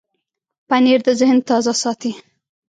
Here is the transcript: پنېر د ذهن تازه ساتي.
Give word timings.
پنېر 0.67 0.99
د 1.07 1.09
ذهن 1.19 1.37
تازه 1.49 1.73
ساتي. 1.81 2.11